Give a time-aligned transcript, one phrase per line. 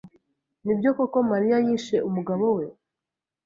[0.65, 2.65] Nibyo koko Mariya yishe umugabo we?